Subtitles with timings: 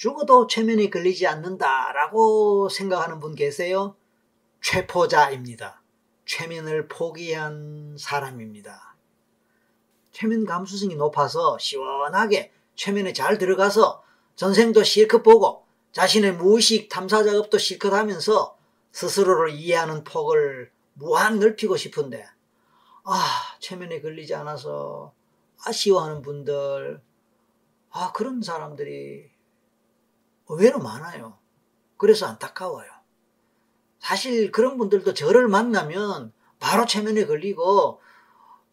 [0.00, 3.96] 죽어도 최면에 걸리지 않는다라고 생각하는 분 계세요?
[4.62, 5.82] 최포자입니다.
[6.24, 8.96] 최면을 포기한 사람입니다.
[10.10, 14.02] 최면 감수성이 높아서 시원하게 최면에 잘 들어가서
[14.36, 18.56] 전생도 실컷 보고 자신의 무의식 탐사 작업도 실컷 하면서
[18.92, 22.24] 스스로를 이해하는 폭을 무한 넓히고 싶은데
[23.04, 25.12] 아 최면에 걸리지 않아서
[25.66, 27.02] 아쉬워하는 분들
[27.90, 29.39] 아 그런 사람들이
[30.50, 31.38] 의외로 많아요.
[31.96, 32.90] 그래서 안타까워요.
[34.00, 38.00] 사실 그런 분들도 저를 만나면 바로 최면에 걸리고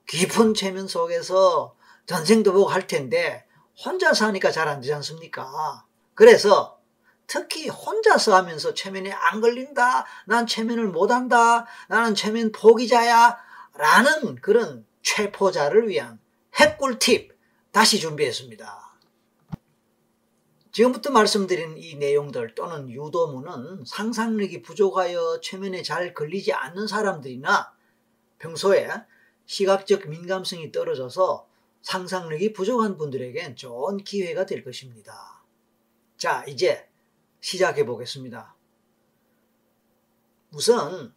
[0.07, 3.45] 깊은 최면 속에서 전생도 보고 할 텐데
[3.83, 5.85] 혼자 사니까 잘 안 되지 않습니까?
[6.15, 6.79] 그래서
[7.27, 10.05] 특히 혼자서 하면서 최면에 안 걸린다.
[10.25, 11.67] 난 최면을 못한다.
[11.89, 13.37] 나는 최면 포기자야.
[13.75, 16.19] 라는 그런 최포자를 위한
[16.55, 17.37] 핵꿀팁
[17.71, 18.86] 다시 준비했습니다.
[20.77, 27.73] 지금부터 말씀드린 이 내용들 또는 유도문은 상상력이 부족하여 최면에 잘 걸리지 않는 사람들이나
[28.37, 28.87] 평소에
[29.47, 31.47] 시각적 민감성이 떨어져서
[31.81, 35.43] 상상력이 부족한 분들에겐 좋은 기회가 될 것입니다.
[36.15, 36.87] 자, 이제
[37.39, 38.55] 시작해 보겠습니다.
[40.51, 41.11] 우선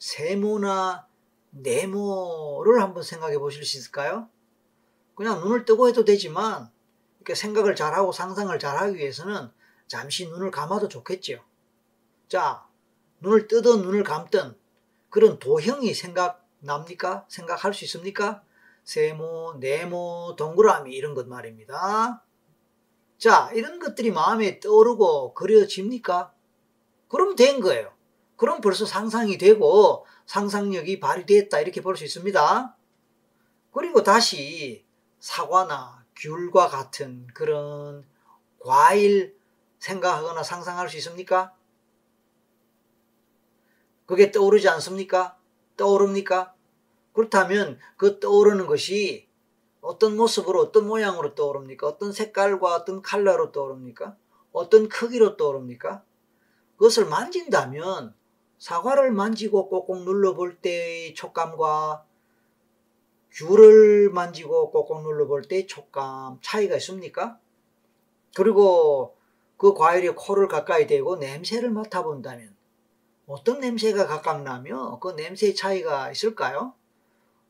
[0.00, 1.06] 세모나
[1.50, 4.28] 네모를 한번 생각해 보실 수 있을까요?
[5.14, 6.76] 그냥 눈을 뜨고 해도 되지만
[7.34, 9.50] 생각을 잘하고 상상을 잘하기 위해서는
[9.86, 11.42] 잠시 눈을 감아도 좋겠죠.
[12.28, 12.66] 자,
[13.20, 14.56] 눈을 뜨든 눈을 감든
[15.10, 17.26] 그런 도형이 생각납니까?
[17.28, 18.42] 생각할 수 있습니까?
[18.84, 22.22] 세모, 네모, 동그라미 이런 것 말입니다.
[23.18, 26.32] 자, 이런 것들이 마음에 떠오르고 그려집니까?
[27.08, 27.92] 그럼 된 거예요.
[28.36, 32.76] 그럼 벌써 상상이 되고 상상력이 발휘됐다 이렇게 볼 수 있습니다.
[33.72, 34.86] 그리고 다시
[35.18, 38.04] 사과나 귤과 같은 그런
[38.58, 39.36] 과일
[39.78, 41.54] 생각하거나 상상할 수 있습니까?
[44.06, 45.38] 그게 떠오르지 않습니까?
[45.76, 46.54] 떠오릅니까?
[47.12, 49.28] 그렇다면 그 떠오르는 것이
[49.80, 51.86] 어떤 모습으로 어떤 모양으로 떠오릅니까?
[51.86, 54.16] 어떤 색깔과 어떤 컬러로 떠오릅니까?
[54.52, 56.02] 어떤 크기로 떠오릅니까?
[56.76, 58.14] 그것을 만진다면
[58.58, 62.04] 사과를 만지고 꼭꼭 눌러볼 때의 촉감과
[63.38, 67.38] 귤을 만지고 꼭꼭 눌러볼 때의 촉감 차이가 있습니까?
[68.34, 69.14] 그리고
[69.56, 72.56] 그 과일이 코를 가까이 대고 냄새를 맡아본다면
[73.26, 76.74] 어떤 냄새가 각각 나며 그 냄새의 차이가 있을까요?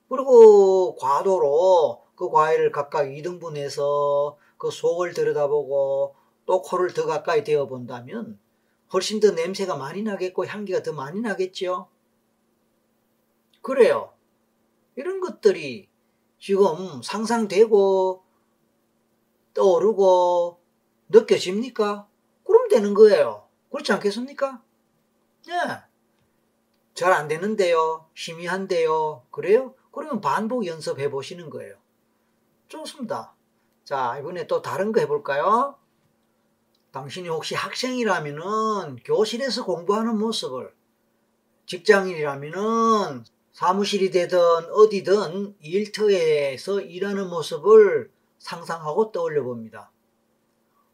[0.08, 6.14] 그리고 과도로 그 과일을 각각 2등분해서 그 속을 들여다보고
[6.46, 8.38] 또 코를 더 가까이 대어 본다면
[8.92, 11.88] 훨씬 더 냄새가 많이 나겠고 향기가 더 많이 나겠죠.
[13.62, 14.12] 그래요.
[14.98, 15.88] 이런 것들이
[16.40, 18.24] 지금 상상되고
[19.54, 20.60] 떠오르고
[21.08, 22.08] 느껴집니까?
[22.44, 23.46] 그럼 되는 거예요.
[23.70, 24.60] 그렇지 않겠습니까?
[25.46, 25.54] 네.
[26.94, 28.08] 잘안 되는데요.
[28.16, 29.22] 희미한데요.
[29.30, 29.76] 그래요?
[29.92, 31.76] 그러면 반복 연습해 보시는 거예요.
[32.66, 33.36] 좋습니다.
[33.84, 35.78] 자, 이번에 또 다른 거 해볼까요?
[36.90, 40.74] 당신이 혹시 학생이라면은 교실에서 공부하는 모습을
[41.66, 43.24] 직장인이라면은
[43.58, 44.38] 사무실이 되든
[44.70, 48.08] 어디든 일터에서 일하는 모습을
[48.38, 49.90] 상상하고 떠올려 봅니다.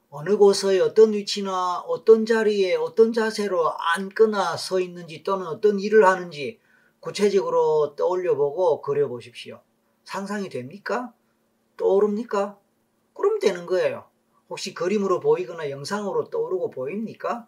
[0.08, 6.58] 어느 곳의 어떤 위치나 어떤 자리에 어떤 자세로 앉거나 서 있는지 또는 어떤 일을 하는지
[7.00, 9.60] 구체적으로 떠올려 보고 그려 보십시오.
[10.04, 11.12] 상상이 됩니까?
[11.76, 12.58] 떠오릅니까?
[13.12, 14.06] 그럼 되는 거예요.
[14.48, 17.46] 혹시 그림으로 보이거나 영상으로 떠오르고 보입니까?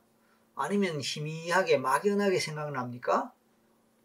[0.56, 3.32] 아니면 희미하게 막연하게 생각납니까?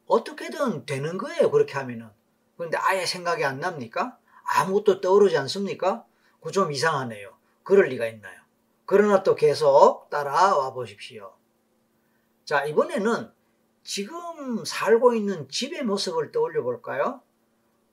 [0.07, 1.51] 어떻게든 되는 거예요.
[1.51, 2.09] 그렇게 하면은.
[2.57, 4.17] 그런데 아예 생각이 안 납니까?
[4.43, 6.05] 아무것도 떠오르지 않습니까?
[6.41, 7.31] 그 좀 이상하네요.
[7.63, 8.39] 그럴 리가 있나요?
[8.85, 11.33] 그러나 또 계속 따라와 보십시오.
[12.45, 13.31] 자, 이번에는
[13.83, 17.21] 지금 살고 있는 집의 모습을 떠올려 볼까요?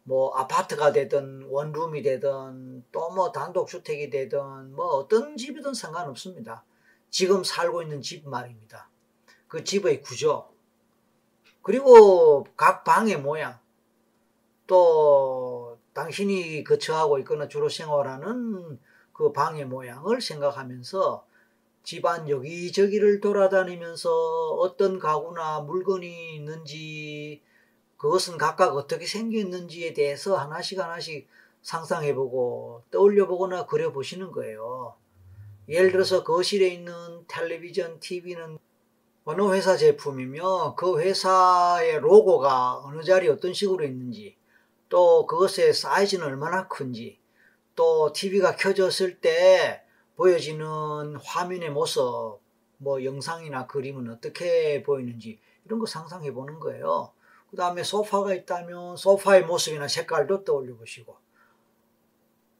[0.02, 6.64] 뭐 아파트가 되든 원룸이 되든 또 뭐 단독주택이 되든 뭐 어떤 집이든 상관없습니다.
[7.10, 8.88] 지금 살고 있는 집 말입니다.
[9.46, 10.50] 그 집의 구조,
[11.68, 13.58] 그리고 각 방의 모양,
[14.66, 18.80] 또 당신이 거처하고 있거나 주로 생활하는
[19.12, 21.26] 그 방의 모양을 생각하면서
[21.82, 24.08] 집안 여기저기를 돌아다니면서
[24.54, 27.42] 어떤 가구나 물건이 있는지
[27.98, 31.28] 그것은 각각 어떻게 생겼는지에 대해서 하나씩 하나씩
[31.60, 34.94] 상상해보고 떠올려보거나 그려보시는 거예요.
[35.68, 38.58] 예를 들어서 거실에 있는 텔레비전, TV는
[39.30, 44.38] 어느 회사 제품이며 그 회사의 로고가 어느 자리 어떤 식으로 있는지
[44.88, 47.18] 또 그것의 사이즈는 얼마나 큰지
[47.74, 49.82] 또 TV가 켜졌을 때
[50.16, 52.40] 보여지는 화면의 모습,
[52.78, 57.12] 뭐 영상이나 그림은 어떻게 보이는지 이런 거 상상해 보는 거예요.
[57.50, 61.18] 그 다음에 소파가 있다면 소파의 모습이나 색깔도 떠올려 보시고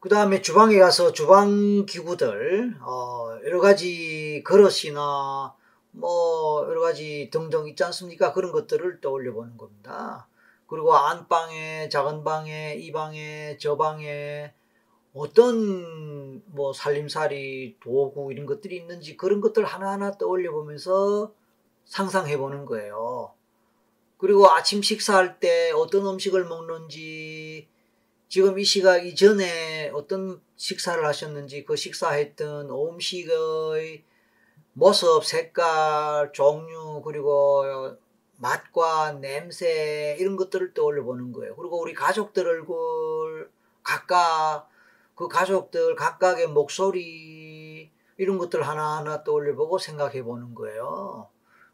[0.01, 5.57] 그 다음에 주방에 가서 주방 기구들 어, 여러 가지 그릇이나
[5.91, 8.33] 뭐 여러 가지 등등 있지 않습니까?
[8.33, 10.29] 그런 것들을 떠올려 보는 겁니다.
[10.67, 14.53] 그리고 안방에 작은 방에 이 방에 저 방에
[15.15, 21.33] 어떤 뭐 살림살이 도구 이런 것들이 있는지 그런 것들 하나하나 떠올려 보면서
[21.85, 23.33] 상상해 보는 거예요.
[24.19, 27.67] 그리고 아침 식사할 때 어떤 음식을 먹는지
[28.29, 34.05] 지금 이 시각 이전에 어떤 식사를 하셨는지 그 식사했던 음식의
[34.73, 37.97] 모습, 색깔, 종류 그리고
[38.37, 41.57] 맛과 냄새 이런 것들을 떠올려 보는 거예요.
[41.57, 43.51] 그리고 우리 가족들 얼굴
[43.83, 44.69] 각각
[45.15, 51.29] 그 가족들 각각의 목소리 이런 것들 하나하나 떠올려 보고 생각해 보는 거예요.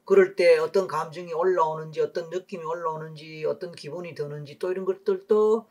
[0.06, 5.66] 그럴 때 어떤 감정이 올라오는지 어떤 느낌이 올라오는지 어떤 기분이 드는지 또 이런 것들도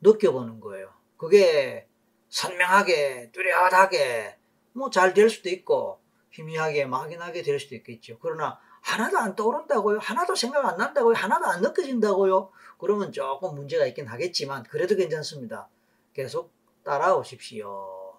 [0.00, 0.90] 느껴보는 거예요.
[1.16, 1.86] 그게
[2.28, 4.36] 선명하게 뚜렷하게
[4.72, 5.98] 뭐 잘 될 수도 있고
[6.32, 8.18] 희미하게 막연하게 될 수도 있겠죠.
[8.20, 9.98] 그러나 하나도 안 떠오른다고요?
[9.98, 11.14] 하나도 생각 안 난다고요?
[11.14, 12.50] 하나도 안 느껴진다고요?
[12.78, 15.68] 그러면 조금 문제가 있긴 하겠지만 그래도 괜찮습니다.
[16.12, 16.52] 계속
[16.82, 18.16] 따라오십시오.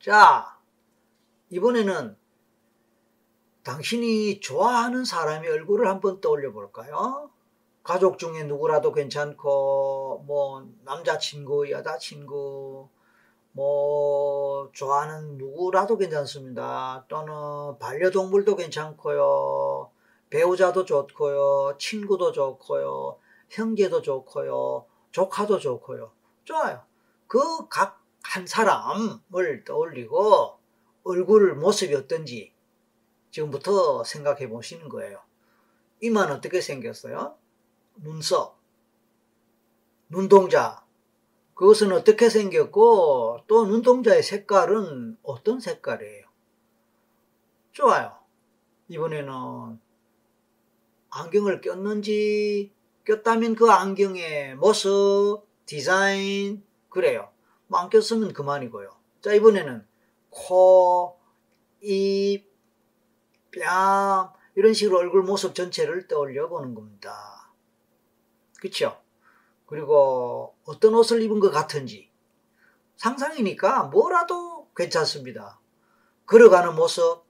[0.00, 0.58] 자,
[1.50, 2.16] 이번에는
[3.62, 7.30] 당신이 좋아하는 사람의 얼굴을 한번 떠올려 볼까요?
[7.82, 12.88] 가족 중에 누구라도 괜찮고, 뭐, 남자친구, 여자친구,
[13.52, 17.04] 뭐, 좋아하는 누구라도 괜찮습니다.
[17.08, 19.90] 또는 반려동물도 괜찮고요.
[20.30, 21.76] 배우자도 좋고요.
[21.78, 23.18] 친구도 좋고요.
[23.48, 24.86] 형제도 좋고요.
[25.10, 26.12] 조카도 좋고요.
[26.44, 26.82] 좋아요.
[27.26, 30.58] 그 각 한 사람을 떠올리고
[31.04, 32.52] 얼굴 모습이 어떤지
[33.30, 35.20] 지금부터 생각해 보시는 거예요.
[36.00, 37.36] 이만 어떻게 생겼어요?
[37.96, 38.56] 눈썹,
[40.08, 40.84] 눈동자.
[41.60, 46.24] 그것은 어떻게 생겼고 또 눈동자의 색깔은 어떤 색깔이에요?
[47.72, 48.16] 좋아요.
[48.88, 49.78] 이번에는
[51.10, 52.72] 안경을 꼈는지
[53.04, 57.28] 꼈다면 그 안경의 모습, 디자인 그래요.
[57.66, 58.96] 뭐 안 꼈으면 그만이고요.
[59.20, 59.86] 자 이번에는
[60.30, 61.20] 코,
[61.82, 62.50] 입,
[63.52, 67.52] 뺨 이런 식으로 얼굴 모습 전체를 떠올려 보는 겁니다.
[68.58, 68.98] 그쵸?
[69.70, 72.10] 그리고 어떤 옷을 입은 것 같은지
[72.96, 75.60] 상상이니까 뭐라도 괜찮습니다.
[76.26, 77.22] 걸어가는 모습,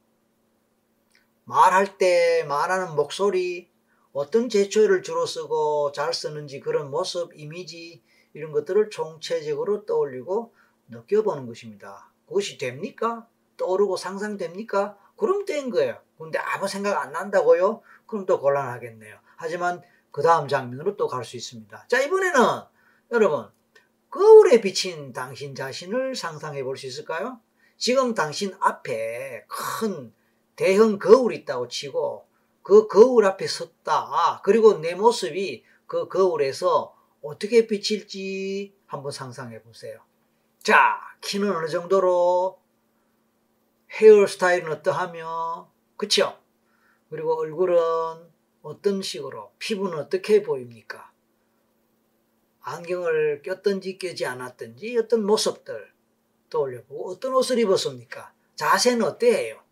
[1.44, 3.68] 말할 때 말하는 목소리,
[4.12, 8.02] 어떤 제초를 주로 쓰고 잘 쓰는지 그런 모습, 이미지
[8.32, 10.54] 이런 것들을 총체적으로 떠올리고
[10.88, 12.10] 느껴보는 것입니다.
[12.26, 13.28] 그것이 됩니까?
[13.58, 14.96] 떠오르고 상상됩니까?
[15.16, 16.00] 그럼 된 거예요.
[16.16, 17.82] 근데 아무 생각 안 난다고요?
[18.06, 19.18] 그럼 또 곤란하겠네요.
[19.36, 21.86] 하지만 그 다음 장면으로 또 갈 수 있습니다.
[21.88, 22.40] 자, 이번에는
[23.12, 23.48] 여러분,
[24.10, 27.40] 거울에 비친 당신 자신을 상상해 볼 수 있을까요?
[27.76, 30.12] 지금 당신 앞에 큰
[30.56, 32.26] 대형 거울이 있다고 치고
[32.62, 34.42] 그 거울 앞에 섰다.
[34.44, 40.00] 그리고 내 모습이 그 거울에서 어떻게 비칠지 한번 상상해 보세요.
[40.62, 42.60] 자, 키는 어느 정도로
[43.90, 46.38] 헤어스타일은 어떠하며 그쵸?
[47.08, 48.29] 그리고 얼굴은
[48.62, 51.10] 어떤 식으로 피부는 어떻게 보입니까?
[52.62, 55.92] 안경을 꼈든지 껴지 않았든지 어떤 모습들
[56.50, 58.32] 떠올려보고 어떤 옷을 입었습니까?
[58.56, 59.62] 자세는 어때요?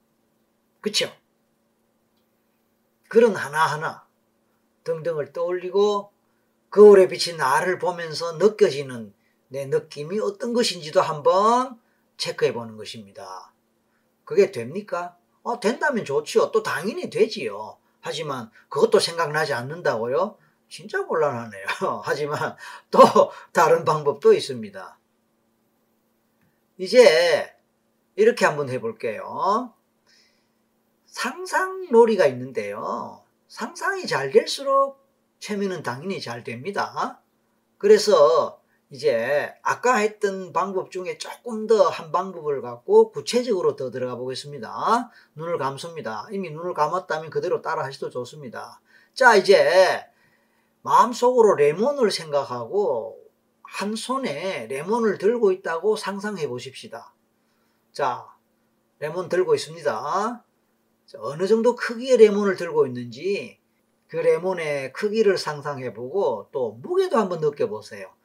[0.80, 1.12] 그쵸?
[3.08, 4.06] 그런 하나하나
[4.84, 6.12] 등등을 떠올리고
[6.70, 9.14] 거울에 비친 나를 보면서 느껴지는
[9.48, 11.80] 내 느낌이 어떤 것인지도 한번
[12.16, 13.52] 체크해 보는 것입니다.
[14.24, 15.16] 그게 됩니까?
[15.42, 16.50] 어, 된다면 좋지요.
[16.50, 17.78] 또 당연히 되지요.
[18.00, 20.36] 하지만 그것도 생각나지 않는다고요?
[20.68, 21.66] 진짜 곤란하네요.
[22.04, 22.56] 하지만
[22.90, 23.00] 또
[23.52, 24.98] 다른 방법도 있습니다.
[26.78, 27.54] 이제
[28.16, 29.72] 이렇게 한번 해볼게요.
[31.06, 33.22] 상상놀이가 있는데요.
[33.48, 35.04] 상상이 잘 될수록
[35.40, 37.20] 체면은 당연히 잘 됩니다.
[37.78, 38.57] 그래서
[38.90, 45.10] 이제 아까 했던 방법 중에 조금 더 한 방법을 갖고 구체적으로 더 들어가 보겠습니다.
[45.34, 46.26] 눈을 감습니다.
[46.32, 48.80] 이미 눈을 감았다면 그대로 따라 하셔도 좋습니다.
[49.14, 50.06] 자, 이제
[50.82, 53.18] 마음속으로 레몬을 생각하고
[53.62, 57.12] 한 손에 레몬을 들고 있다고 상상해 보십시다.
[57.92, 58.26] 자,
[59.00, 60.44] 레몬 들고 있습니다.
[61.18, 63.58] 어느 정도 크기의 레몬을 들고 있는지
[64.08, 68.17] 그 레몬의 크기를 상상해 보고 또 무게도 한번 느껴보세요.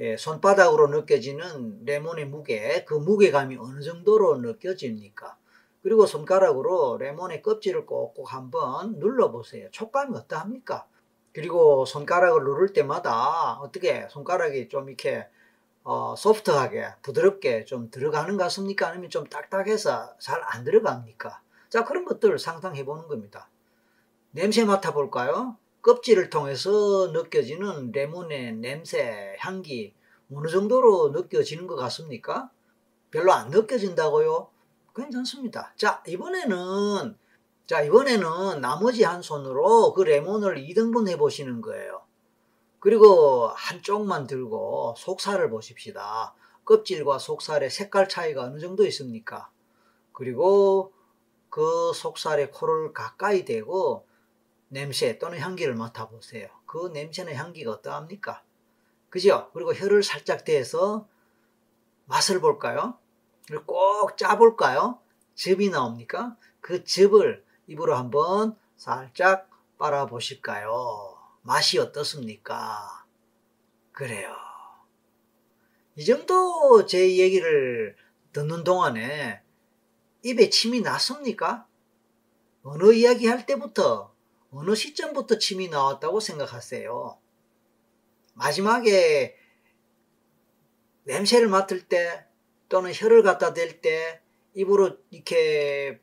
[0.00, 5.36] 예, 손바닥으로 느껴지는 레몬의 무게, 그 무게감이 어느 정도로 느껴집니까?
[5.82, 9.70] 그리고 손가락으로 레몬의 껍질을 꼭꼭 한번 눌러보세요.
[9.70, 10.86] 촉감이 어떠합니까?
[11.32, 15.26] 그리고 손가락을 누를 때마다 어떻게 손가락이 좀 이렇게
[15.84, 18.88] 어, 소프트하게 부드럽게 좀 들어가는 것 같습니까?
[18.88, 21.40] 아니면 좀 딱딱해서 잘 안 들어갑니까?
[21.68, 23.48] 자 그런 것들을 상상해 보는 겁니다.
[24.32, 25.56] 냄새 맡아볼까요?
[25.84, 29.94] 껍질을 통해서 느껴지는 레몬의 냄새, 향기
[30.32, 32.50] 어느 정도로 느껴지는 것 같습니까?
[33.10, 34.48] 별로 안 느껴진다고요?
[34.96, 35.74] 괜찮습니다.
[35.76, 37.14] 자, 이번에는
[37.66, 42.00] 자, 이번에는 나머지 한 손으로 그 레몬을 2등분 해 보시는 거예요.
[42.80, 46.34] 그리고 한쪽만 들고 속살을 보십시다.
[46.64, 49.50] 껍질과 속살의 색깔 차이가 어느 정도 있습니까?
[50.12, 50.94] 그리고
[51.50, 54.06] 그 속살에 코를 가까이 대고
[54.74, 56.48] 냄새 또는 향기를 맡아보세요.
[56.66, 58.42] 그 냄새나 향기가 어떠합니까?
[59.08, 59.48] 그죠?
[59.54, 61.06] 그리고 혀를 살짝 대서
[62.06, 62.98] 맛을 볼까요?
[63.66, 64.98] 꼭 짜볼까요?
[65.36, 66.36] 즙이 나옵니까?
[66.60, 71.18] 그 즙을 입으로 한번 살짝 빨아보실까요?
[71.42, 73.06] 맛이 어떻습니까?
[73.92, 74.34] 그래요.
[75.94, 77.96] 이 정도 제 얘기를
[78.32, 79.40] 듣는 동안에
[80.24, 81.64] 입에 침이 났습니까?
[82.64, 84.13] 어느 이야기 할 때부터,
[84.54, 87.18] 어느 시점부터 침이 나왔다고 생각하세요?
[88.34, 89.36] 마지막에
[91.02, 92.24] 냄새를 맡을 때
[92.68, 94.20] 또는 혀를 갖다 댈 때
[94.54, 96.00] 입으로 이렇게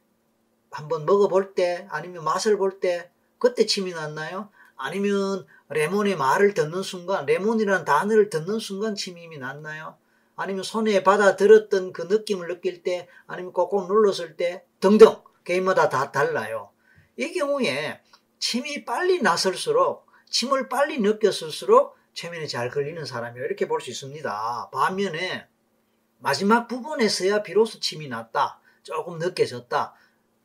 [0.70, 4.50] 한번 먹어볼 때 아니면 맛을 볼 때 그때 침이 났나요?
[4.76, 9.98] 아니면 레몬의 말을 듣는 순간 레몬이라는 단어를 듣는 순간 침이 이미 났나요?
[10.36, 16.70] 아니면 손에 받아들었던 그 느낌을 느낄 때 아니면 꼭꼭 눌렀을 때 등등 개인마다 다 달라요.
[17.18, 18.02] 이 경우에
[18.42, 23.46] 침이 빨리 나설수록 침을 빨리 느꼈을수록 최면에 잘 걸리는 사람이에요.
[23.46, 24.70] 이렇게 볼 수 있습니다.
[24.74, 25.48] 반면에
[26.18, 28.60] 마지막 부분에서야 비로소 침이 났다.
[28.84, 29.94] 조금 느껴졌다.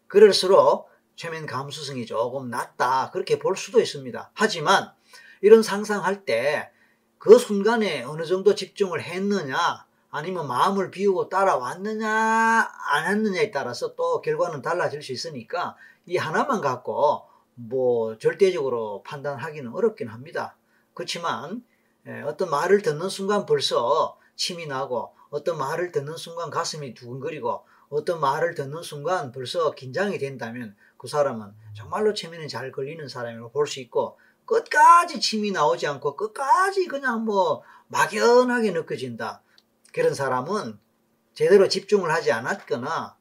[0.07, 3.11] 그럴수록 최면 감수성이 조금 낮다.
[3.11, 4.31] 그렇게 볼 수도 있습니다.
[4.35, 4.93] 하지만
[5.41, 6.71] 이런 상상할 때
[7.19, 12.09] 그 순간에 어느 정도 집중을 했느냐 아니면 마음을 비우고 따라왔느냐
[12.93, 15.75] 안 했느냐에 따라서 또 결과는 달라질 수 있으니까
[16.05, 20.57] 이 하나만 갖고 뭐 절대적으로 판단하기는 어렵긴 합니다.
[20.95, 21.65] 그렇지만
[22.25, 28.55] 어떤 말을 듣는 순간 벌써 침이 나고 어떤 말을 듣는 순간 가슴이 두근거리고 어떤 말을
[28.55, 34.19] 듣는 순간 벌써 긴장이 된다면 그 사람은 정말로 체면이 잘 걸리는 사람이라고 볼 수 있고
[34.45, 39.43] 끝까지 침이 나오지 않고 끝까지 그냥 뭐 막연하게 느껴진다.
[39.93, 40.79] 그런 사람은
[41.35, 43.16] 제대로 집중을 하지 않았거나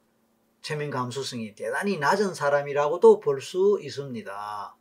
[0.65, 4.75] 체면 감수성이 대단히 낮은 사람이라고도 볼 수 있습니다.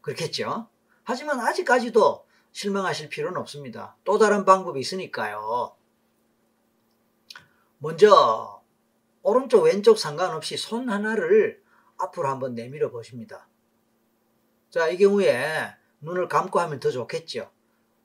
[0.00, 0.70] 그렇겠죠?
[1.04, 3.98] 하지만 아직까지도 실망하실 필요는 없습니다.
[4.04, 5.76] 또 다른 방법이 있으니까요.
[7.76, 8.62] 먼저
[9.22, 11.62] 오른쪽 왼쪽 상관없이 손 하나를
[11.98, 13.46] 앞으로 한번 내밀어 보십니다.
[14.70, 15.66] 자, 이 경우에
[16.00, 17.50] 눈을 감고 하면 더 좋겠죠.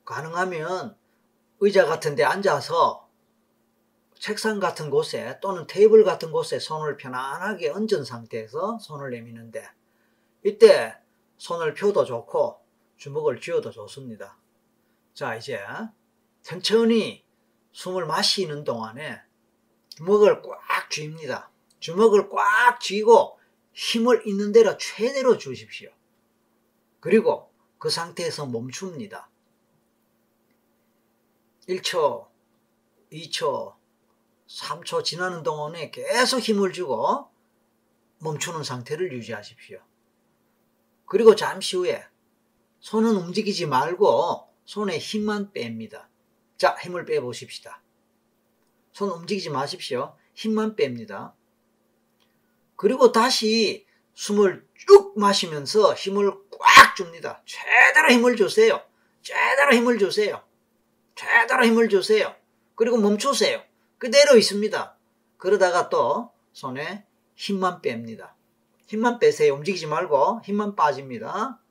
[0.04, 0.98] 가능하면
[1.62, 3.08] 의자 같은 데 앉아서
[4.24, 9.68] 책상 같은 곳에 또는 테이블 같은 곳에 손을 편안하게 얹은 상태에서 손을 내미는데
[10.46, 10.96] 이때
[11.36, 12.58] 손을 펴도 좋고
[12.96, 14.38] 주먹을 쥐어도 좋습니다.
[15.14, 15.60] 자, 이제
[16.42, 17.26] 천천히
[17.74, 19.20] 숨을 마시는 동안에
[19.90, 21.52] 주먹을 꽉 쥐입니다.
[21.82, 23.38] 주먹을 꽉 쥐고
[23.74, 25.92] 힘을 있는 대로 최대로 주십시오.
[27.02, 29.30] 그리고 그 상태에서 멈춥니다.
[31.68, 32.26] 1초,
[33.12, 33.83] 2초,
[34.54, 37.28] 3초 지나는 동안에 계속 힘을 주고
[38.20, 39.80] 멈추는 상태를 유지하십시오.
[41.06, 42.06] 그리고 잠시 후에
[42.80, 46.06] 손은 움직이지 말고 손에 힘만 뺍니다.
[46.58, 47.82] 자, 힘을 빼보십시다.
[48.92, 50.16] 손 움직이지 마십시오.
[50.34, 51.34] 힘만 뺍니다.
[52.76, 57.42] 그리고 다시 숨을 쭉 마시면서 힘을 꽉 줍니다.
[57.46, 58.82] 최대로 힘을 주세요.
[59.22, 60.44] 최대로 힘을 주세요.
[61.16, 62.36] 최대로 힘을 주세요.
[62.76, 63.64] 그리고 멈추세요.
[64.04, 64.98] 그대로 있습니다.
[65.38, 67.06] 그러다가 또 손에
[67.36, 68.32] 힘만 뺍니다.
[68.86, 69.54] 힘만 빼세요.
[69.54, 71.62] 움직이지 말고 힘만 빠집니다.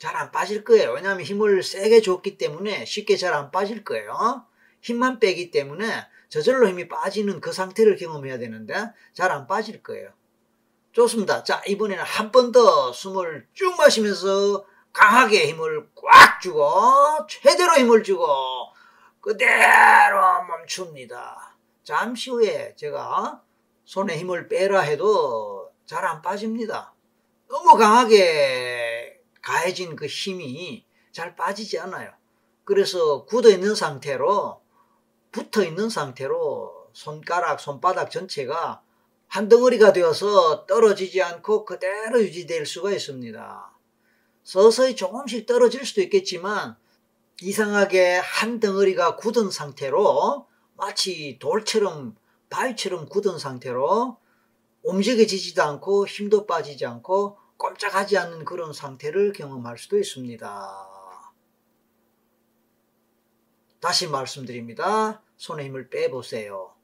[0.00, 0.90] 잘 안 빠질 거예요.
[0.94, 4.44] 왜냐하면 힘을 세게 줬기 때문에 쉽게 잘 안 빠질 거예요.
[4.80, 5.86] 힘만 빼기 때문에
[6.28, 8.74] 저절로 힘이 빠지는 그 상태를 경험해야 되는데
[9.14, 10.10] 잘 안 빠질 거예요.
[10.90, 11.44] 좋습니다.
[11.44, 16.68] 자, 이번에는 한 번 더 숨을 쭉 마시면서 강하게 힘을 꽉 주고
[17.28, 18.26] 최대로 힘을 주고
[19.20, 21.56] 그대로 멈춥니다.
[21.84, 23.42] 잠시 후에 제가
[23.84, 26.94] 손에 힘을 빼라 해도 잘 안 빠집니다.
[27.48, 32.12] 너무 강하게 가해진 그 힘이 잘 빠지지 않아요.
[32.64, 34.62] 그래서 굳어 있는 상태로
[35.32, 38.82] 붙어 있는 상태로 손가락, 손바닥 전체가
[39.26, 43.72] 한 덩어리가 되어서 떨어지지 않고 그대로 유지될 수가 있습니다.
[44.44, 46.76] 서서히 조금씩 떨어질 수도 있겠지만
[47.42, 52.16] 이상하게 한 덩어리가 굳은 상태로 마치 돌처럼
[52.50, 54.18] 바위처럼 굳은 상태로
[54.82, 60.88] 움직여지지도 않고 힘도 빠지지 않고 꼼짝하지 않는 그런 상태를 경험할 수도 있습니다.
[63.80, 65.22] 다시 말씀드립니다.
[65.36, 66.74] 손에 힘을 빼보세요.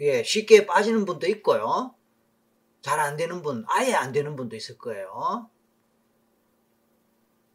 [0.00, 1.94] 예, 쉽게 빠지는 분도 있고요.
[2.82, 5.50] 잘 안 되는 분, 아예 안 되는 분도 있을 거예요.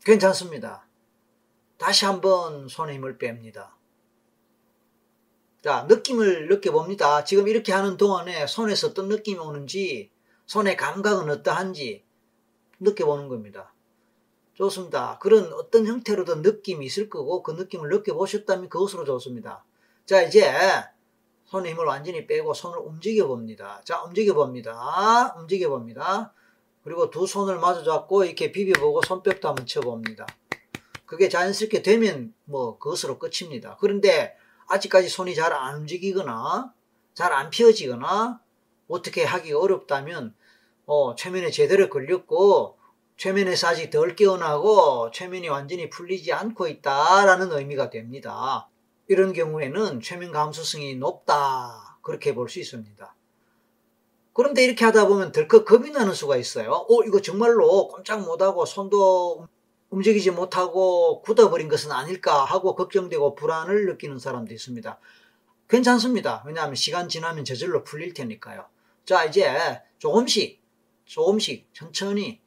[0.04, 0.88] 괜찮습니다.
[1.78, 3.70] 다시 한번 손에 힘을 뺍니다.
[5.64, 7.24] 자, 느낌을 느껴봅니다.
[7.24, 10.10] 지금 이렇게 하는 동안에 손에서 어떤 느낌이 오는지,
[10.48, 12.04] 손의 감각은 어떠한지
[12.80, 13.74] 느껴보는 겁니다.
[14.56, 15.20] 좋습니다.
[15.20, 19.64] 그런 어떤 형태로든 느낌이 있을 거고, 그 느낌을 느껴보셨다면 그것으로 좋습니다.
[20.06, 20.52] 자, 이제
[21.46, 23.82] 손의 힘을 완전히 빼고 손을 움직여 봅니다.
[23.86, 25.36] 자, 움직여 봅니다.
[25.38, 26.34] 움직여 봅니다.
[26.84, 30.26] 그리고 두 손을 마주 잡고 이렇게 비벼보고 손뼉도 한번 쳐봅니다.
[31.06, 33.78] 그게 자연스럽게 되면 뭐 그것으로 끝입니다.
[33.80, 34.36] 그런데
[34.68, 36.74] 아직까지 손이 잘 안 움직이거나
[37.14, 38.40] 잘안 펴지거나
[38.88, 40.34] 어떻게 하기가 어렵다면
[40.86, 42.78] 어, 최면에 제대로 걸렸고
[43.18, 48.68] 최면에서 아직 덜 깨어나고 최면이 완전히 풀리지 않고 있다라는 의미가 됩니다.
[49.08, 53.14] 이런 경우에는 최면 감수성이 높다 그렇게 볼 수 있습니다.
[54.34, 56.86] 그런데 이렇게 하다 보면 덜컥 겁이 나는 수가 있어요.
[56.90, 59.48] 어 이거 정말로 꼼짝 못하고 손도
[59.90, 65.00] 움직이지 못하고 굳어버린 것은 아닐까 하고 걱정되고 불안을 느끼는 사람도 있습니다.
[65.68, 66.44] 괜찮습니다.
[66.46, 68.66] 왜냐하면 시간 지나면 저절로 풀릴 테니까요.
[69.06, 70.62] 자 이제 조금씩
[71.06, 72.40] 조금씩 천천히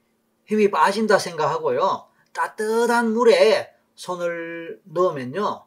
[0.46, 2.06] 힘이 빠진다 생각하고요.
[2.32, 5.66] 따뜻한 물에 손을 넣으면요.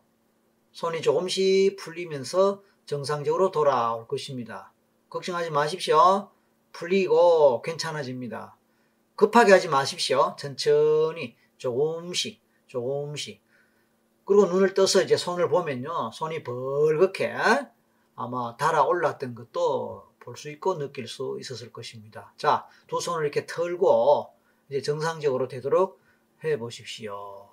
[0.72, 4.72] 손이 조금씩 풀리면서 정상적으로 돌아올 것입니다.
[5.10, 6.30] 걱정하지 마십시오.
[6.74, 8.56] 풀리고 괜찮아집니다.
[9.16, 10.36] 급하게 하지 마십시오.
[10.38, 13.42] 천천히 조금씩 조금씩
[14.26, 16.12] 그리고 눈을 떠서 이제 손을 보면요.
[16.14, 17.34] 손이 벌겋게
[18.16, 22.34] 아마 달아 올랐던 것도 볼 수 있고 느낄 수 있었을 것입니다.
[22.36, 24.34] 자, 두 손을 이렇게 털고
[24.68, 26.02] 이제 정상적으로 되도록
[26.44, 27.48] 해 보십시오.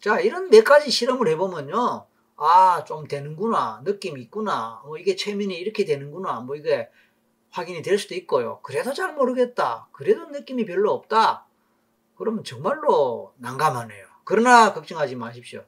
[0.00, 2.06] 자, 이런 몇 가지 실험을 해보면요.
[2.44, 3.82] 아, 좀 되는구나.
[3.84, 4.82] 느낌이 있구나.
[4.84, 6.40] 뭐 이게 최면이 이렇게 되는구나.
[6.40, 6.90] 뭐 이게
[7.50, 8.60] 확인이 될 수도 있고요.
[8.62, 9.88] 그래도 잘 모르겠다.
[9.92, 11.46] 그래도 느낌이 별로 없다.
[12.16, 14.06] 그러면 정말로 난감하네요.
[14.24, 15.64] 그러나 걱정하지 마십시오.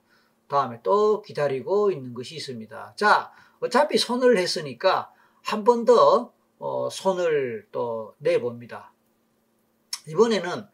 [0.49, 2.95] 다음에 또 기다리고 있는 것이 있습니다.
[2.97, 8.93] 자, 어차피 손을 했으니까 한 번더 어, 손을 또 내봅니다.
[10.09, 10.67] 이번에는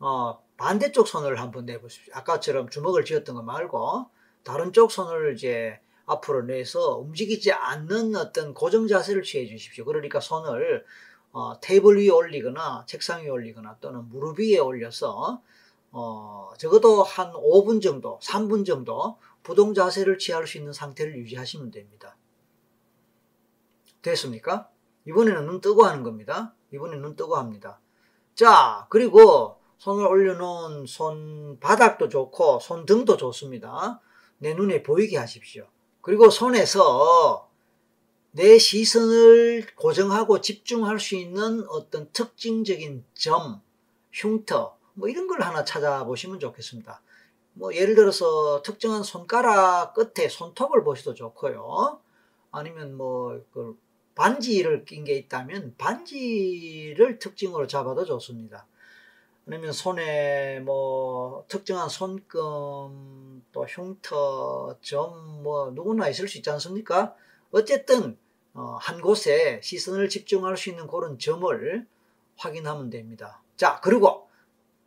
[0.00, 2.14] 어, 반대쪽 손을 한번 내보십시오.
[2.14, 4.10] 아까처럼 주먹을 쥐었던 거 말고
[4.46, 9.84] 다른 쪽 손을 이제 앞으로 내서 움직이지 않는 어떤 고정 자세를 취해 주십시오.
[9.84, 10.86] 그러니까 손을
[11.32, 15.42] 어, 테이블 위에 올리거나 책상 위에 올리거나 또는 무릎 위에 올려서
[15.90, 22.16] 어, 적어도 한 5분 정도, 3분 정도 부동 자세를 취할 수 있는 상태를 유지하시면 됩니다.
[24.00, 24.68] 됐습니까?
[25.08, 26.54] 이번에는 눈 뜨고 하는 겁니다.
[26.72, 27.80] 이번에는 눈 뜨고 합니다.
[28.36, 34.00] 자, 그리고 손을 올려놓은 손바닥도 좋고 손등도 좋습니다.
[34.38, 35.66] 내 눈에 보이게 하십시오.
[36.00, 37.50] 그리고 손에서
[38.32, 43.60] 내 시선을 고정하고 집중할 수 있는 어떤 특징적인 점,
[44.12, 47.00] 흉터, 뭐 이런 걸 하나 찾아보시면 좋겠습니다.
[47.54, 52.00] 뭐 예를 들어서 특정한 손가락 끝에 손톱을 보셔도 좋고요.
[52.50, 53.76] 아니면 뭐 그
[54.16, 58.66] 반지를 낀 게 있다면 반지를 특징으로 잡아도 좋습니다.
[59.46, 67.14] 아니면 손에 뭐 특정한 손금 또 흉터 점 뭐 누구나 있을 수 있지 않습니까?
[67.52, 68.18] 어쨌든
[68.52, 71.86] 어, 한 곳에 시선을 집중할 수 있는 그런 점을
[72.36, 73.42] 확인하면 됩니다.
[73.56, 74.28] 자 그리고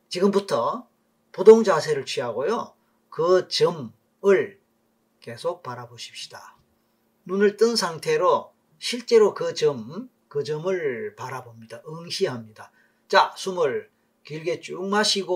[0.10, 0.86] 지금부터
[1.32, 2.74] 부동 자세를 취하고요.
[3.10, 4.60] 그 점을
[5.22, 6.58] 계속 바라보십시다.
[7.24, 11.84] 눈을 뜬 상태로 실제로 그 점, 그 점을 바라봅니다.
[11.88, 12.72] 응시합니다.
[13.08, 13.90] 자, 숨을
[14.30, 15.34] 길게 쭉 마시고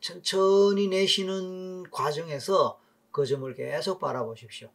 [0.00, 2.78] 천천히 내쉬는 과정에서
[3.10, 4.68] 그 점을 계속 바라보십시오.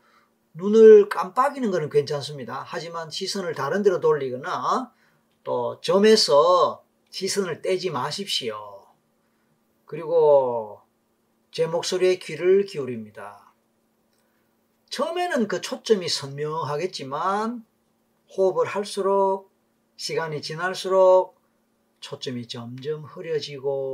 [0.55, 2.61] 눈을 깜빡이는 것은 괜찮습니다.
[2.67, 4.93] 하지만 시선을 다른 데로 돌리거나
[5.45, 8.85] 또 점에서 시선을 떼지 마십시오.
[9.85, 10.81] 그리고
[11.51, 13.53] 제 목소리에 귀를 기울입니다.
[14.89, 17.65] 처음에는 그 초점이 선명하겠지만
[18.35, 19.49] 호흡을 할수록
[19.95, 21.40] 시간이 지날수록
[22.01, 23.91] 초점이 점점 흐려지고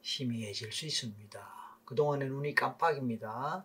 [0.00, 1.62] 희미해질 수 있습니다.
[1.84, 3.64] 그동안에 눈이 깜빡입니다.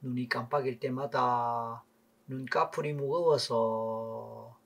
[0.00, 1.84] 눈이 깜빡일 때마다
[2.26, 4.56] 눈꺼풀이 무거워서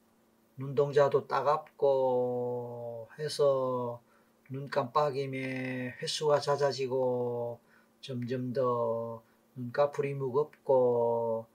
[0.56, 4.00] 눈동자도 따갑고 해서
[4.48, 7.58] 눈 깜빡임에 횟수가 잦아지고
[8.00, 9.22] 점점 더
[9.56, 11.46] 눈꺼풀이 무겁고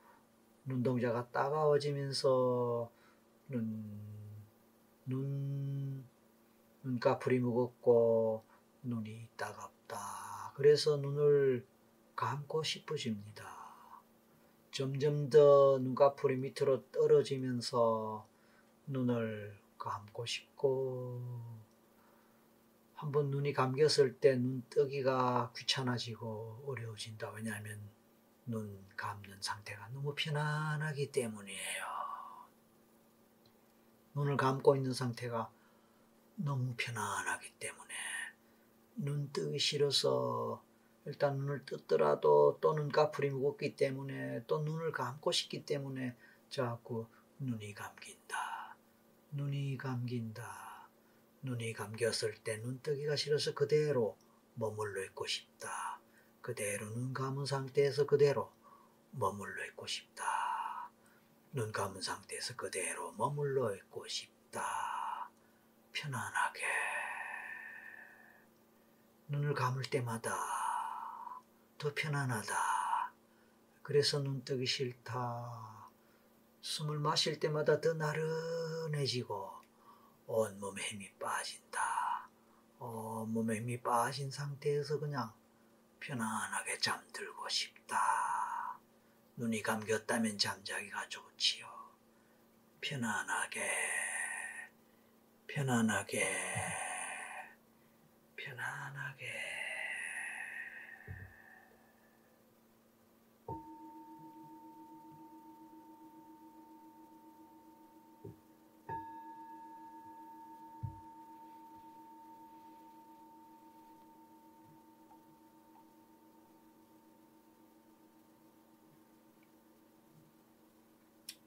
[0.66, 2.90] 눈동자가 따가워지면서
[3.50, 4.06] 눈,
[5.06, 6.06] 눈,
[6.84, 8.44] 눈꺼풀이 무겁고
[8.84, 10.54] 눈이 따갑다.
[10.56, 11.66] 그래서 눈을
[12.16, 13.44] 감고 싶어집니다.
[14.72, 18.28] 점점 더 눈꺼풀이 밑으로 떨어지면서
[18.88, 21.22] 눈을 감고 싶고
[22.96, 27.32] 한번 눈이 감겼을 때 눈 뜨기가 귀찮아지고 어려워진다.
[27.32, 27.80] 왜냐하면
[28.46, 31.95] 눈 감는 상태가 너무 편안하기 때문이에요.
[34.16, 35.52] 눈을 감고 있는 상태가
[36.36, 37.94] 너무 편안하기 때문에
[38.96, 40.64] 눈 뜨기 싫어서
[41.06, 46.16] 일단 눈을 뜯더라도 또 눈꺼풀이 무겁기 때문에 또 눈을 감고 싶기 때문에
[46.50, 47.08] 자꾸
[47.40, 48.78] 눈이 감긴다.
[49.32, 50.90] 눈이 감긴다.
[51.44, 54.18] 눈이 감겼을 때 눈뜨기가 싫어서 그대로
[54.56, 56.00] 머물러 있고 싶다.
[56.42, 58.52] 그대로 눈 감은 상태에서 그대로
[59.12, 60.35] 머물러 있고 싶다.
[61.56, 65.32] 눈 감은 상태에서 그대로 머물러 있고 싶다.
[65.94, 66.62] 편안하게.
[69.30, 70.36] 눈을 감을 때마다
[71.78, 73.14] 더 편안하다.
[73.84, 75.90] 그래서 눈 뜨기 싫다.
[76.60, 79.54] 숨을 마실 때마다 더 나른해지고
[80.28, 82.30] 온몸에 힘이 빠진다.
[82.80, 85.32] 온몸에 힘이 빠진 상태에서 그냥
[86.02, 88.45] 편안하게 잠들고 싶다.
[89.38, 91.68] 눈이 감겼다면 잠자기가 좋지요.
[92.80, 93.70] 편안하게,
[95.48, 96.24] 편안하게,
[98.38, 99.26] 편안하게.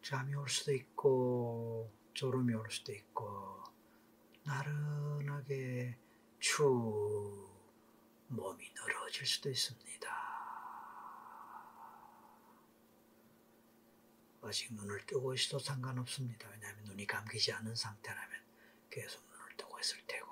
[0.08, 3.62] 잠이 올 수도 있고 졸음이 올 수도 있고
[4.42, 5.98] 나른하게
[6.38, 6.64] 추
[8.28, 10.08] 몸이 늘어질 수도 있습니다.
[14.40, 16.48] 아직 눈을 뜨고 있어도 상관없습니다.
[16.52, 18.40] 왜냐하면 눈이 감기지 않은 상태라면
[18.88, 20.26] 계속 눈을 뜨고 있을 테고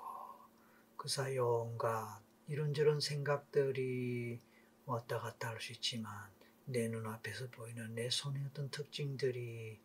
[0.97, 4.41] 그 사이 온갖 이런저런 생각들이
[4.87, 6.35] 왔다 갔다 할 수 있지만
[6.69, 9.79] 내 눈앞에서 보이는 내 손의 어떤 특징들이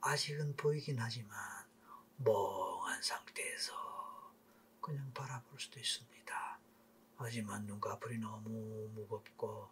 [0.00, 1.38] 아직은 보이긴 하지만
[2.18, 3.72] 멍한 상태에서
[4.80, 6.60] 그냥 바라볼 수도 있습니다.
[7.16, 9.68] 하지만 눈꺼풀이 너무 무겁고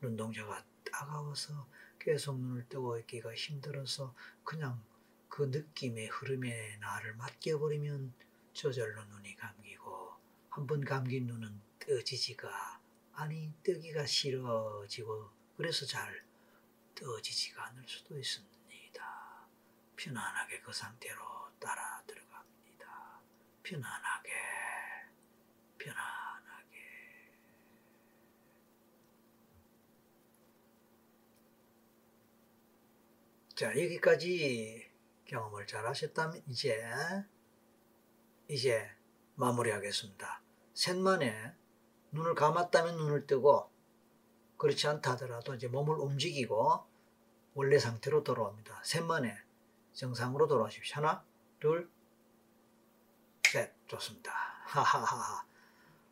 [0.00, 1.68] 눈동자가 따가워서
[1.98, 4.82] 계속 눈을 뜨고 있기가 힘들어서 그냥
[5.28, 8.14] 그 느낌의 흐름에 나를 맡겨버리면
[8.54, 10.08] 저절로 눈이 감기고
[10.50, 12.80] 한 번 감긴 눈은 뜨지지가
[13.12, 16.24] 아니 뜨기가 싫어지고 그래서 잘
[16.94, 19.48] 떠지지가 않을 수도 있습니다.
[19.96, 21.18] 편안하게 그 상태로
[21.58, 23.20] 따라 들어갑니다.
[23.64, 24.30] 편안하게,
[25.78, 26.78] 편안하게.
[33.56, 34.92] 자, 여기까지
[35.24, 36.80] 경험을 잘 하셨다면 이제,
[38.46, 38.88] 이제
[39.34, 40.40] 마무리하겠습니다.
[40.74, 41.52] 셋만에
[42.12, 43.76] 눈을 감았다면 눈을 뜨고
[44.58, 46.84] 그렇지 않다 하더라도 이제 몸을 움직이고
[47.54, 48.80] 원래 상태로 돌아옵니다.
[48.84, 49.34] 셋만에
[49.94, 50.96] 정상으로 돌아오십시오.
[50.96, 51.24] 하나,
[51.60, 51.90] 둘,
[53.48, 53.72] 셋.
[53.86, 54.30] 좋습니다.
[54.66, 55.44] 하하하.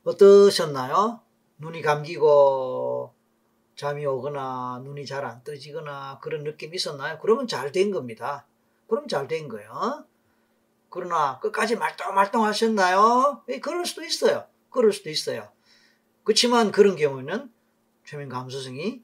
[0.05, 1.21] 어떠셨나요?
[1.59, 3.15] 눈이 감기고
[3.77, 7.19] 잠이 오거나 눈이 잘 안 떠지거나 그런 느낌이 있었나요?
[7.21, 8.47] 그러면 잘 된 겁니다.
[8.89, 10.05] 그럼 잘 된 거예요.
[10.89, 13.43] 그러나 끝까지 말똥말똥 하셨나요?
[13.49, 14.47] 예, 그럴 수도 있어요.
[14.71, 15.51] 그럴 수도 있어요.
[16.25, 17.53] 그렇지만 그런 경우는
[18.07, 19.03] 최면 감수성이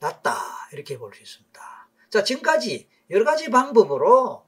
[0.00, 0.34] 낮다
[0.72, 1.88] 이렇게 볼 수 있습니다.
[2.10, 4.44] 자 지금까지 여러 가지 방법으로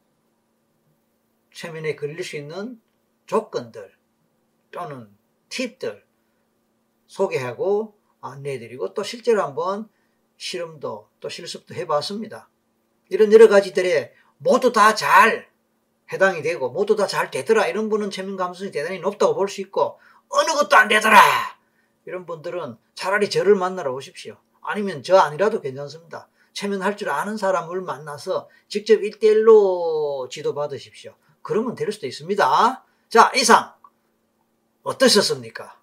[1.53, 2.81] 최면에 걸릴 수 있는
[3.27, 3.95] 조건들
[4.71, 5.17] 또는
[5.49, 6.05] 팁들
[7.07, 9.89] 소개하고 안내해드리고 또 실제로 한번
[10.39, 12.49] 실험도 또 실습도 해봤습니다.
[13.11, 15.51] 이런 여러 가지들에 모두 다 잘
[16.13, 20.01] 해당이 되고 모두 다 잘 되더라 이런 분은 최면 감수성이 대단히 높다고 볼 수 있고
[20.29, 21.21] 어느 것도 안 되더라
[22.05, 24.37] 이런 분들은 차라리 저를 만나러 오십시오.
[24.61, 26.29] 아니면 저 아니라도 괜찮습니다.
[26.53, 31.15] 체면할 줄 아는 사람을 만나서 직접 일대일로 지도 받으십시오.
[31.43, 32.85] 그러면 될 수도 있습니다.
[33.09, 33.75] 자, 이상
[34.83, 35.79] 어떠셨습니까?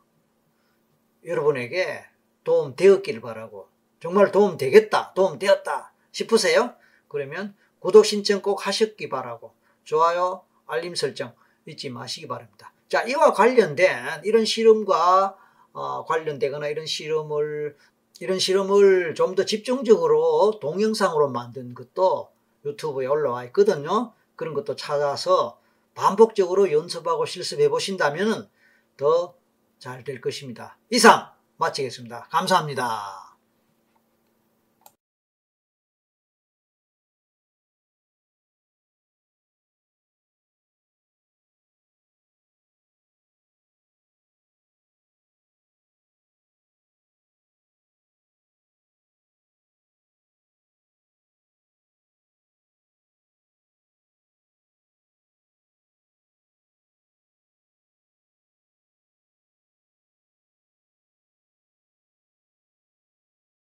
[1.26, 2.06] 여러분에게
[2.44, 3.68] 도움 되었기를 바라고
[4.00, 6.76] 정말 도움 되겠다, 도움 되었다 싶으세요?
[7.08, 9.54] 그러면 구독 신청 꼭 하셨기 바라고
[9.84, 11.34] 좋아요, 알림 설정
[11.66, 12.74] 잊지 마시기 바랍니다.
[12.88, 15.38] 자, 이와 관련된 이런 실험과
[15.74, 17.76] 어, 관련되거나 이런 실험을
[18.20, 22.30] 이런 실험을 좀 더 집중적으로 동영상으로 만든 것도
[22.66, 24.14] 유튜브에 올라와 있거든요.
[24.36, 25.60] 그런 것도 찾아서
[25.96, 28.50] 반복적으로 연습하고 실습해 보신다면
[28.98, 29.36] 더
[29.80, 30.78] 잘 될 것입니다.
[30.90, 32.28] 이상 마치겠습니다.
[32.30, 33.29] 감사합니다.